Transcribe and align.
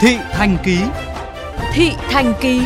Thị 0.00 0.16
Thành 0.32 0.56
Ký 0.64 0.78
Thị 1.72 1.90
Thành 1.98 2.34
Ký 2.40 2.60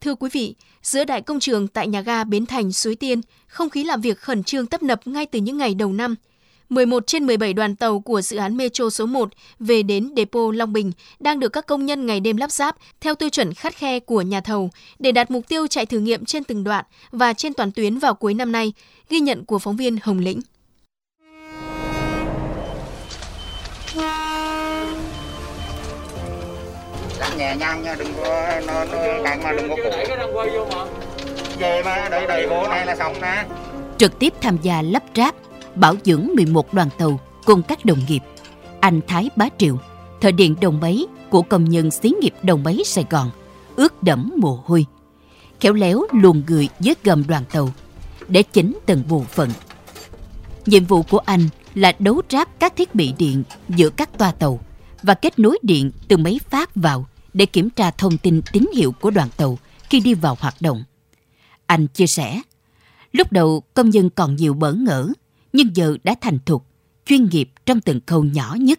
Thưa 0.00 0.14
quý 0.14 0.28
vị, 0.32 0.54
giữa 0.82 1.04
đại 1.04 1.22
công 1.22 1.40
trường 1.40 1.68
tại 1.68 1.88
nhà 1.88 2.00
ga 2.00 2.24
Bến 2.24 2.46
Thành, 2.46 2.72
Suối 2.72 2.94
Tiên, 2.96 3.20
không 3.46 3.70
khí 3.70 3.84
làm 3.84 4.00
việc 4.00 4.18
khẩn 4.18 4.44
trương 4.44 4.66
tấp 4.66 4.82
nập 4.82 5.06
ngay 5.06 5.26
từ 5.26 5.38
những 5.38 5.58
ngày 5.58 5.74
đầu 5.74 5.92
năm. 5.92 6.14
11 6.68 7.06
trên 7.06 7.26
17 7.26 7.52
đoàn 7.52 7.76
tàu 7.76 8.00
của 8.00 8.20
dự 8.20 8.36
án 8.36 8.56
Metro 8.56 8.90
số 8.90 9.06
1 9.06 9.28
về 9.58 9.82
đến 9.82 10.12
Depot 10.16 10.54
Long 10.54 10.72
Bình 10.72 10.92
đang 11.20 11.40
được 11.40 11.48
các 11.48 11.66
công 11.66 11.86
nhân 11.86 12.06
ngày 12.06 12.20
đêm 12.20 12.36
lắp 12.36 12.50
ráp 12.50 12.76
theo 13.00 13.14
tiêu 13.14 13.28
chuẩn 13.28 13.54
khắt 13.54 13.74
khe 13.74 14.00
của 14.00 14.22
nhà 14.22 14.40
thầu 14.40 14.70
để 14.98 15.12
đạt 15.12 15.30
mục 15.30 15.48
tiêu 15.48 15.66
chạy 15.66 15.86
thử 15.86 15.98
nghiệm 15.98 16.24
trên 16.24 16.44
từng 16.44 16.64
đoạn 16.64 16.84
và 17.10 17.32
trên 17.32 17.54
toàn 17.54 17.72
tuyến 17.72 17.98
vào 17.98 18.14
cuối 18.14 18.34
năm 18.34 18.52
nay, 18.52 18.72
ghi 19.10 19.20
nhận 19.20 19.44
của 19.44 19.58
phóng 19.58 19.76
viên 19.76 19.98
Hồng 20.02 20.18
Lĩnh. 20.18 20.40
Nhẹ 27.38 27.56
nhàng 27.56 27.82
nha, 27.82 27.94
đừng 27.98 28.14
có 28.16 28.60
nó 28.66 28.84
nó 28.84 28.98
căng 29.24 29.42
mà 29.42 29.52
đừng 29.52 29.68
có 29.68 29.76
cụ 29.76 30.86
Về 31.58 31.82
mà 31.84 32.08
đẩy 32.10 32.26
đầy 32.26 32.46
bộ 32.48 32.68
này 32.68 32.86
là 32.86 32.96
xong 32.96 33.20
nè. 33.20 33.44
Trực 33.98 34.18
tiếp 34.18 34.32
tham 34.40 34.58
gia 34.62 34.82
lắp 34.82 35.02
ráp, 35.16 35.34
bảo 35.74 35.94
dưỡng 36.04 36.30
11 36.34 36.74
đoàn 36.74 36.88
tàu 36.98 37.20
cùng 37.44 37.62
các 37.62 37.84
đồng 37.84 37.98
nghiệp. 38.08 38.20
Anh 38.80 39.00
Thái 39.06 39.30
Bá 39.36 39.48
Triệu, 39.58 39.78
thợ 40.20 40.30
điện 40.30 40.56
đồng 40.60 40.80
máy 40.80 41.06
của 41.30 41.42
công 41.42 41.64
nhân 41.64 41.90
xí 41.90 42.12
nghiệp 42.20 42.34
đồng 42.42 42.62
máy 42.62 42.78
Sài 42.84 43.04
Gòn, 43.10 43.30
ướt 43.76 44.02
đẫm 44.02 44.32
mồ 44.36 44.62
hôi. 44.64 44.86
Khéo 45.60 45.72
léo 45.72 46.02
luồn 46.12 46.42
người 46.46 46.68
dưới 46.80 46.94
gầm 47.04 47.24
đoàn 47.28 47.44
tàu 47.52 47.70
để 48.28 48.42
chỉnh 48.42 48.78
từng 48.86 49.02
bộ 49.08 49.24
phận. 49.28 49.50
Nhiệm 50.66 50.84
vụ 50.84 51.02
của 51.02 51.18
anh 51.18 51.48
là 51.74 51.92
đấu 51.98 52.22
ráp 52.30 52.48
các 52.60 52.76
thiết 52.76 52.94
bị 52.94 53.14
điện 53.18 53.42
giữa 53.68 53.90
các 53.90 54.18
toa 54.18 54.32
tàu 54.32 54.60
và 55.02 55.14
kết 55.14 55.38
nối 55.38 55.58
điện 55.62 55.90
từ 56.08 56.16
máy 56.16 56.40
phát 56.50 56.70
vào 56.74 57.06
để 57.34 57.46
kiểm 57.46 57.70
tra 57.70 57.90
thông 57.90 58.18
tin 58.18 58.42
tín 58.52 58.66
hiệu 58.74 58.92
của 59.00 59.10
đoàn 59.10 59.28
tàu 59.36 59.58
khi 59.90 60.00
đi 60.00 60.14
vào 60.14 60.36
hoạt 60.40 60.54
động. 60.60 60.84
Anh 61.66 61.86
chia 61.86 62.06
sẻ, 62.06 62.40
lúc 63.12 63.32
đầu 63.32 63.62
công 63.74 63.90
nhân 63.90 64.10
còn 64.10 64.36
nhiều 64.36 64.54
bỡ 64.54 64.72
ngỡ, 64.72 65.08
nhưng 65.52 65.76
giờ 65.76 65.96
đã 66.04 66.14
thành 66.20 66.38
thục, 66.46 66.64
chuyên 67.06 67.28
nghiệp 67.28 67.48
trong 67.66 67.80
từng 67.80 68.00
khâu 68.06 68.24
nhỏ 68.24 68.54
nhất. 68.60 68.78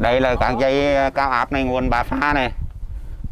Đây 0.00 0.20
là 0.20 0.36
các 0.40 0.54
dây 0.60 1.10
cao 1.10 1.30
áp 1.30 1.52
này 1.52 1.64
nguồn 1.64 1.90
bà 1.90 2.02
pha 2.02 2.32
này. 2.34 2.52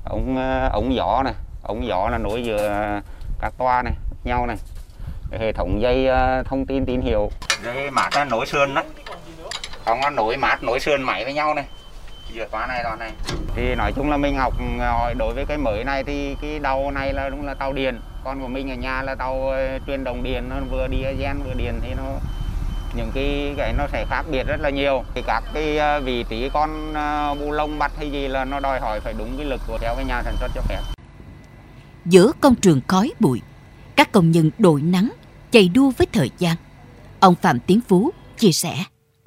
Ống 0.05 0.37
ống 0.73 0.95
gió 0.95 1.23
này, 1.25 1.35
ống 1.63 1.87
gió 1.87 2.09
là 2.09 2.19
nối 2.19 2.43
giữa 2.45 3.01
các 3.41 3.53
toa 3.59 3.83
này 3.83 3.93
nhau 4.25 4.47
này. 4.47 4.57
Hệ 5.41 5.53
thống 5.53 5.81
dây 5.83 6.07
ờ, 6.07 6.43
thông 6.43 6.67
tin 6.67 6.87
tín 6.87 7.01
hiệu. 7.01 7.31
Dây 7.65 7.91
mát 7.91 8.11
nó 8.15 8.25
nối 8.25 8.47
sườn 8.47 8.75
đó. 8.75 8.83
Không 9.85 10.01
nó 10.01 10.11
nối 10.11 10.37
mát 10.37 10.63
nối 10.63 10.81
sườn 10.81 11.03
máy 11.03 11.25
với 11.25 11.35
nhau 11.35 11.55
này 11.55 11.65
giữa 12.33 12.49
toa 12.51 12.67
này 12.67 12.81
toa 12.85 12.97
này 12.97 13.13
thì 13.55 13.75
nói 13.75 13.93
chung 13.93 14.11
là 14.11 14.17
mình 14.17 14.37
học 14.37 14.55
hỏi 14.79 15.15
đối 15.15 15.35
với 15.35 15.47
cái 15.47 15.59
mới 15.59 15.85
này 15.85 16.05
thì 16.05 16.37
cái 16.43 16.59
đầu 16.59 16.91
này 16.91 17.13
là 17.13 17.29
đúng 17.29 17.47
là 17.47 17.55
tàu 17.55 17.73
điện 17.73 18.01
còn 18.25 18.41
của 18.41 18.49
mình 18.49 18.71
ở 18.71 18.75
nhà 18.75 19.03
là 19.03 19.15
tàu 19.15 19.49
ờ, 19.49 19.79
truyền 19.87 20.05
động 20.05 20.23
điện 20.23 20.49
nó 20.49 20.57
vừa 20.71 20.89
diesel 20.91 21.37
vừa 21.37 21.55
điện 21.55 21.75
thì 21.83 21.95
nó 21.97 22.05
những 22.97 23.11
cái 23.15 23.55
cái 23.57 23.73
nó 23.79 23.87
sẽ 23.93 24.05
khác 24.11 24.25
biệt 24.31 24.47
rất 24.47 24.61
là 24.61 24.71
nhiều 24.71 25.03
thì 25.15 25.23
các 25.27 25.43
cái 25.55 25.79
ờ, 25.79 26.01
vị 26.01 26.25
trí 26.29 26.49
con 26.53 26.95
ờ, 26.95 27.35
bu 27.41 27.51
lông 27.51 27.79
bắt 27.79 27.93
hay 27.99 28.11
gì 28.11 28.29
là 28.29 28.45
nó 28.45 28.61
đòi 28.61 28.81
hỏi 28.81 29.01
phải 29.01 29.15
đúng 29.19 29.37
cái 29.37 29.47
lực 29.47 29.61
của 29.67 29.79
theo 29.79 29.95
cái 29.97 30.05
nhà 30.05 30.23
sản 30.23 30.35
xuất 30.41 30.51
cho 30.55 30.61
phép 30.61 30.81
Giữa 32.05 32.33
công 32.41 32.55
trường 32.55 32.81
khói 32.89 33.13
bụi, 33.21 33.41
các 33.97 34.13
công 34.13 34.31
nhân 34.31 34.51
đội 34.59 34.83
nắng, 34.83 35.13
chạy 35.51 35.69
đua 35.69 35.91
với 35.91 36.07
thời 36.13 36.31
gian. 36.39 36.57
Ông 37.21 37.35
Phạm 37.35 37.59
Tiến 37.61 37.81
Phú 37.89 38.11
chia 38.39 38.53
sẻ. 38.53 38.85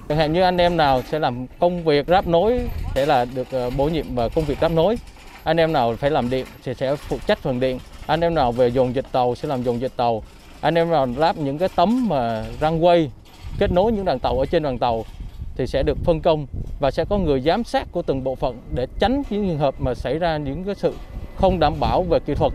Hạn 0.08 0.32
như 0.32 0.42
anh 0.42 0.56
em 0.56 0.76
nào 0.76 1.02
sẽ 1.10 1.18
làm 1.18 1.46
công 1.60 1.84
việc 1.84 2.06
ráp 2.06 2.26
nối 2.26 2.68
sẽ 2.96 3.06
là 3.06 3.24
được 3.24 3.50
ờ, 3.50 3.70
bổ 3.70 3.88
nhiệm 3.88 4.14
vào 4.14 4.28
công 4.28 4.44
việc 4.44 4.60
đáp 4.60 4.68
nối. 4.68 4.96
Anh 5.44 5.56
em 5.56 5.72
nào 5.72 5.96
phải 5.96 6.10
làm 6.10 6.30
điện 6.30 6.46
thì 6.64 6.74
sẽ 6.74 6.96
phụ 6.96 7.18
trách 7.26 7.38
phần 7.38 7.60
điện. 7.60 7.78
Anh 8.06 8.20
em 8.20 8.34
nào 8.34 8.52
về 8.52 8.70
dồn 8.70 8.94
dịch 8.94 9.06
tàu 9.12 9.34
sẽ 9.34 9.48
làm 9.48 9.62
dồn 9.62 9.80
dịch 9.80 9.92
tàu. 9.96 10.22
Anh 10.60 10.74
em 10.74 10.90
nào 10.90 11.06
lắp 11.16 11.36
những 11.36 11.58
cái 11.58 11.68
tấm 11.76 12.08
mà 12.08 12.44
răng 12.60 12.84
quay 12.84 13.10
kết 13.58 13.72
nối 13.72 13.92
những 13.92 14.04
đoàn 14.04 14.18
tàu 14.18 14.38
ở 14.38 14.46
trên 14.46 14.62
đoàn 14.62 14.78
tàu 14.78 15.04
thì 15.56 15.66
sẽ 15.66 15.82
được 15.82 15.98
phân 16.04 16.20
công 16.20 16.46
và 16.80 16.90
sẽ 16.90 17.04
có 17.04 17.18
người 17.18 17.40
giám 17.40 17.64
sát 17.64 17.92
của 17.92 18.02
từng 18.02 18.24
bộ 18.24 18.34
phận 18.34 18.60
để 18.74 18.86
tránh 19.00 19.22
những 19.30 19.48
trường 19.48 19.58
hợp 19.58 19.80
mà 19.80 19.94
xảy 19.94 20.18
ra 20.18 20.36
những 20.36 20.64
cái 20.64 20.74
sự 20.74 20.92
không 21.36 21.58
đảm 21.58 21.80
bảo 21.80 22.02
về 22.02 22.18
kỹ 22.26 22.34
thuật. 22.34 22.52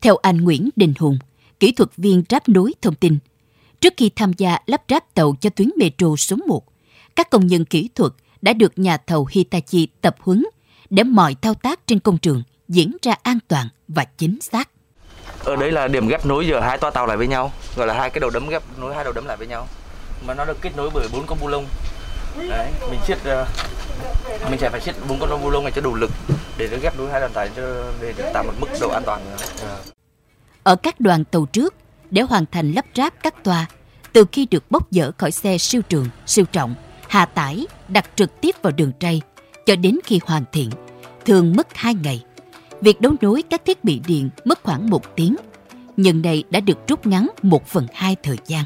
Theo 0.00 0.16
anh 0.16 0.36
Nguyễn 0.36 0.70
Đình 0.76 0.94
Hùng, 0.98 1.18
kỹ 1.60 1.72
thuật 1.72 1.90
viên 1.96 2.22
ráp 2.30 2.48
nối 2.48 2.72
thông 2.82 2.94
tin, 2.94 3.18
trước 3.80 3.94
khi 3.96 4.10
tham 4.16 4.32
gia 4.32 4.58
lắp 4.66 4.82
ráp 4.88 5.14
tàu 5.14 5.34
cho 5.40 5.50
tuyến 5.50 5.70
metro 5.78 6.16
số 6.18 6.36
1, 6.46 6.62
các 7.16 7.30
công 7.30 7.46
nhân 7.46 7.64
kỹ 7.64 7.88
thuật 7.94 8.12
đã 8.44 8.52
được 8.52 8.78
nhà 8.78 8.96
thầu 8.96 9.28
Hitachi 9.30 9.88
tập 10.00 10.16
huấn 10.20 10.44
để 10.90 11.02
mọi 11.02 11.36
thao 11.42 11.54
tác 11.54 11.86
trên 11.86 12.00
công 12.00 12.18
trường 12.18 12.42
diễn 12.68 12.96
ra 13.02 13.14
an 13.22 13.38
toàn 13.48 13.68
và 13.88 14.04
chính 14.18 14.40
xác. 14.40 14.68
Ở 15.44 15.56
đây 15.56 15.72
là 15.72 15.88
điểm 15.88 16.08
ghép 16.08 16.26
nối 16.26 16.46
giữa 16.46 16.60
hai 16.60 16.78
toa 16.78 16.90
tàu 16.90 17.06
lại 17.06 17.16
với 17.16 17.26
nhau, 17.26 17.52
gọi 17.76 17.86
là 17.86 17.94
hai 17.94 18.10
cái 18.10 18.20
đầu 18.20 18.30
đấm 18.30 18.48
ghép 18.48 18.62
nối 18.78 18.94
hai 18.94 19.04
đầu 19.04 19.12
đấm 19.12 19.26
lại 19.26 19.36
với 19.36 19.46
nhau. 19.46 19.68
Mà 20.26 20.34
nó 20.34 20.44
được 20.44 20.60
kết 20.60 20.76
nối 20.76 20.90
bởi 20.94 21.08
bốn 21.12 21.26
con 21.26 21.38
bu 21.40 21.48
lông. 21.48 21.66
Đấy, 22.48 22.70
mình 22.90 23.00
siết 23.06 23.18
ờ, 23.24 23.46
mình 24.50 24.60
sẽ 24.60 24.70
phải 24.70 24.80
siết 24.80 24.94
bốn 25.08 25.18
con 25.18 25.42
bu 25.42 25.50
lông 25.50 25.64
này 25.64 25.72
cho 25.76 25.80
đủ 25.80 25.94
lực 25.94 26.10
để 26.58 26.68
nó 26.72 26.76
ghép 26.82 26.98
nối 26.98 27.10
hai 27.10 27.20
đoàn 27.20 27.32
tàu 27.32 27.48
cho 27.56 27.92
để 28.00 28.12
tạo 28.34 28.44
một 28.44 28.52
mức 28.60 28.68
độ 28.80 28.88
an 28.88 29.02
toàn. 29.06 29.20
Ờ. 29.62 29.82
Ở 30.62 30.76
các 30.76 31.00
đoàn 31.00 31.24
tàu 31.24 31.46
trước, 31.46 31.74
để 32.10 32.22
hoàn 32.22 32.44
thành 32.52 32.72
lắp 32.72 32.84
ráp 32.94 33.14
các 33.22 33.44
toa, 33.44 33.66
từ 34.12 34.24
khi 34.32 34.46
được 34.50 34.70
bốc 34.70 34.86
dỡ 34.90 35.10
khỏi 35.18 35.30
xe 35.30 35.58
siêu 35.58 35.82
trường, 35.88 36.08
siêu 36.26 36.44
trọng, 36.52 36.74
hạ 37.08 37.24
tải, 37.24 37.66
đặt 37.88 38.10
trực 38.14 38.40
tiếp 38.40 38.54
vào 38.62 38.72
đường 38.76 38.92
ray, 39.00 39.20
cho 39.66 39.76
đến 39.76 39.98
khi 40.04 40.20
hoàn 40.26 40.44
thiện, 40.52 40.70
thường 41.24 41.54
mất 41.56 41.74
2 41.74 41.94
ngày. 41.94 42.24
Việc 42.80 43.00
đấu 43.00 43.12
nối 43.20 43.42
các 43.42 43.64
thiết 43.64 43.84
bị 43.84 44.00
điện 44.06 44.30
mất 44.44 44.62
khoảng 44.62 44.90
một 44.90 45.16
tiếng, 45.16 45.36
nhưng 45.96 46.22
này 46.22 46.44
đã 46.50 46.60
được 46.60 46.78
rút 46.88 47.06
ngắn 47.06 47.28
1 47.42 47.66
phần 47.66 47.86
2 47.92 48.16
thời 48.22 48.38
gian. 48.46 48.64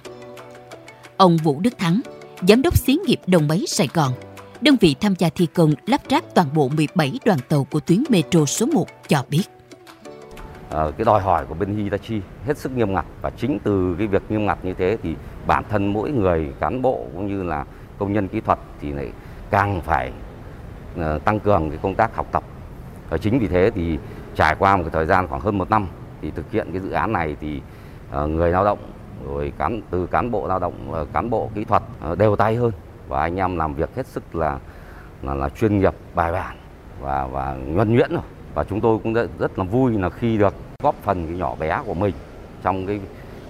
Ông 1.16 1.36
Vũ 1.36 1.60
Đức 1.60 1.78
Thắng, 1.78 2.00
Giám 2.48 2.62
đốc 2.62 2.76
xí 2.76 2.98
nghiệp 3.06 3.20
Đồng 3.26 3.48
Máy 3.48 3.64
Sài 3.66 3.88
Gòn, 3.94 4.12
đơn 4.60 4.76
vị 4.80 4.94
tham 5.00 5.14
gia 5.18 5.28
thi 5.28 5.46
công 5.54 5.74
lắp 5.86 6.00
ráp 6.10 6.24
toàn 6.34 6.48
bộ 6.54 6.68
17 6.68 7.18
đoàn 7.24 7.38
tàu 7.48 7.64
của 7.64 7.80
tuyến 7.80 8.02
metro 8.08 8.44
số 8.44 8.66
1 8.66 8.86
cho 9.08 9.24
biết. 9.30 9.42
À, 10.70 10.84
cái 10.98 11.04
đòi 11.04 11.20
hỏi 11.22 11.46
của 11.48 11.54
bên 11.54 11.76
Hitachi 11.76 12.20
hết 12.46 12.58
sức 12.58 12.72
nghiêm 12.72 12.94
ngặt 12.94 13.04
và 13.22 13.30
chính 13.30 13.58
từ 13.58 13.94
cái 13.98 14.06
việc 14.06 14.22
nghiêm 14.28 14.46
ngặt 14.46 14.64
như 14.64 14.74
thế 14.78 14.96
thì 15.02 15.14
bản 15.46 15.64
thân 15.70 15.92
mỗi 15.92 16.10
người 16.10 16.52
cán 16.60 16.82
bộ 16.82 17.06
cũng 17.14 17.26
như 17.26 17.42
là 17.42 17.64
công 17.98 18.12
nhân 18.12 18.28
kỹ 18.28 18.40
thuật 18.40 18.58
thì 18.80 18.92
lại 18.92 19.12
càng 19.50 19.80
phải 19.80 20.12
ờ, 20.96 21.18
tăng 21.18 21.40
cường 21.40 21.70
cái 21.70 21.78
công 21.82 21.94
tác 21.94 22.16
học 22.16 22.26
tập. 22.32 22.42
Và 23.10 23.18
chính 23.18 23.38
vì 23.38 23.48
thế 23.48 23.70
thì 23.74 23.98
trải 24.34 24.56
qua 24.58 24.76
một 24.76 24.82
cái 24.82 24.90
thời 24.90 25.06
gian 25.06 25.28
khoảng 25.28 25.40
hơn 25.40 25.58
một 25.58 25.70
năm 25.70 25.86
thì 26.22 26.30
thực 26.30 26.50
hiện 26.50 26.68
cái 26.72 26.80
dự 26.80 26.90
án 26.90 27.12
này 27.12 27.36
thì 27.40 27.60
ờ, 28.10 28.26
người 28.26 28.50
lao 28.50 28.64
động 28.64 28.78
rồi 29.26 29.52
cán 29.58 29.80
từ 29.90 30.06
cán 30.06 30.30
bộ 30.30 30.46
lao 30.46 30.58
động 30.58 30.92
ờ, 30.92 31.06
cán 31.12 31.30
bộ 31.30 31.50
kỹ 31.54 31.64
thuật 31.64 31.82
đều 32.18 32.36
tay 32.36 32.56
hơn. 32.56 32.72
Và 33.08 33.20
anh 33.20 33.36
em 33.36 33.56
làm 33.56 33.74
việc 33.74 33.96
hết 33.96 34.06
sức 34.06 34.34
là 34.34 34.58
là, 35.22 35.34
là 35.34 35.48
chuyên 35.48 35.78
nghiệp 35.78 35.94
bài 36.14 36.32
bản 36.32 36.56
và 37.00 37.26
và 37.26 37.54
nhuần 37.54 37.94
nhuyễn 37.94 38.12
rồi. 38.12 38.22
Và 38.54 38.64
chúng 38.64 38.80
tôi 38.80 38.98
cũng 39.02 39.12
rất, 39.12 39.30
rất 39.38 39.58
là 39.58 39.64
vui 39.64 39.98
là 39.98 40.10
khi 40.10 40.38
được 40.38 40.54
góp 40.82 40.94
phần 41.02 41.26
cái 41.26 41.36
nhỏ 41.36 41.54
bé 41.54 41.80
của 41.86 41.94
mình 41.94 42.14
trong 42.62 42.86
cái 42.86 43.00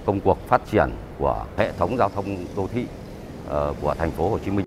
công 0.06 0.20
cuộc 0.20 0.38
phát 0.48 0.60
triển 0.70 0.90
của 1.18 1.44
hệ 1.56 1.72
thống 1.72 1.96
giao 1.96 2.08
thông 2.08 2.24
đô 2.56 2.66
thị. 2.66 2.86
Ờ, 3.48 3.74
của 3.82 3.94
thành 3.98 4.10
phố 4.10 4.28
Hồ 4.28 4.38
Chí 4.38 4.50
Minh. 4.50 4.64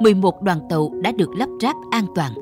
11 0.00 0.42
đoàn 0.42 0.60
tàu 0.70 0.90
đã 0.94 1.12
được 1.12 1.30
lắp 1.36 1.48
ráp 1.60 1.76
an 1.90 2.04
toàn. 2.14 2.32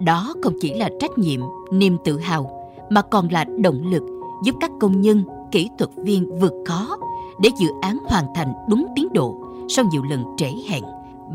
Đó 0.00 0.34
không 0.42 0.54
chỉ 0.60 0.74
là 0.74 0.90
trách 1.00 1.18
nhiệm, 1.18 1.40
niềm 1.70 1.96
tự 2.04 2.18
hào, 2.18 2.70
mà 2.90 3.02
còn 3.02 3.28
là 3.28 3.44
động 3.44 3.80
lực 3.84 4.02
giúp 4.44 4.54
các 4.60 4.70
công 4.80 5.00
nhân, 5.00 5.24
kỹ 5.52 5.70
thuật 5.78 5.90
viên 5.96 6.38
vượt 6.38 6.52
khó 6.66 6.96
để 7.40 7.50
dự 7.60 7.68
án 7.80 7.98
hoàn 8.06 8.24
thành 8.34 8.52
đúng 8.68 8.86
tiến 8.96 9.08
độ 9.12 9.34
sau 9.68 9.84
nhiều 9.92 10.02
lần 10.02 10.24
trễ 10.36 10.50
hẹn 10.68 10.84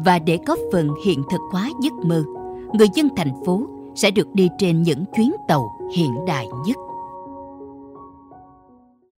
và 0.05 0.19
để 0.19 0.39
góp 0.45 0.59
phần 0.71 0.89
hiện 1.05 1.23
thực 1.31 1.41
hóa 1.51 1.69
giấc 1.81 1.93
mơ 1.93 2.23
người 2.73 2.87
dân 2.95 3.09
thành 3.15 3.43
phố 3.45 3.61
sẽ 3.95 4.11
được 4.11 4.35
đi 4.35 4.49
trên 4.57 4.83
những 4.83 5.05
chuyến 5.15 5.31
tàu 5.47 5.77
hiện 5.95 6.25
đại 6.27 6.47
nhất 6.65 6.77